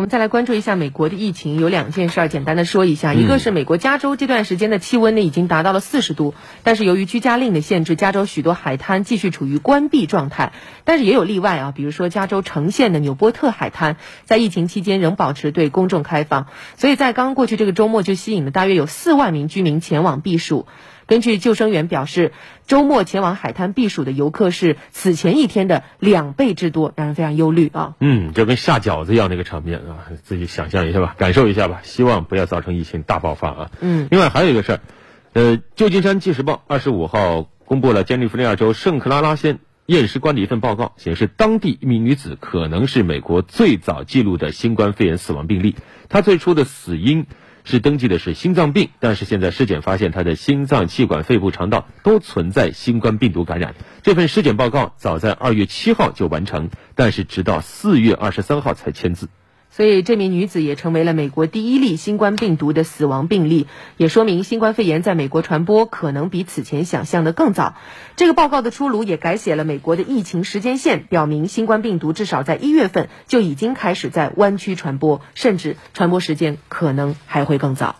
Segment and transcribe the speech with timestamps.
[0.00, 3.12] 我们再来关注一下美国的疫情，有两件事儿，简单的说一下。
[3.12, 10.54] 一个是美国加州这段时间的气温呢已经达到了四十度，但是由于居家令的限制，加州许多海滩继续处于关闭状态。
[10.84, 16.46] 但是也有例外啊，比如说加州城县的纽波特海滩，在疫情期间仍保持对公众开放，
[16.78, 20.66] 所以在刚过去这个周末就吸引了大约有四万名居民前往避暑。
[21.10, 22.30] 根据救生员表示，
[22.68, 27.96] 周末前往海滩避暑的游客是此前一天的两倍之多，让人非常忧虑啊。
[27.98, 33.70] 嗯，就跟下饺子一样那个场面啊，自己想象一下吧，感受一下吧，希望不要造成疫情大爆发啊。
[33.80, 34.06] 嗯。
[34.12, 34.80] 另外还有一个事儿，
[35.32, 45.74] 呃，旧金山纪时报二十五号公布了加利福尼亚州圣克拉拉县验尸官的一份报告，显示当地一名女子可能是美国最早记录的新冠肺炎死亡病例，
[46.08, 47.26] 她最初的死因。
[47.64, 53.74] 是登记的是心脏病，但是现在尸检发现他的心脏、气管、肺部、肠道都存在新冠病毒感染。
[54.02, 59.28] 这份尸检报告早在二月七号就完成，但是直到四月二十三号才签字。
[59.72, 67.74] 所以，这名女子也成为了美国第一例新冠病毒的死亡病例，也说明新冠肺炎在美国传播可能比此前想象的更早。
[68.16, 77.96] 这个报告的出炉也改写了美国的疫情时间线，表明新冠病毒至少在一月份就已经开始在湾区传播，甚至传播时间可能还会更早。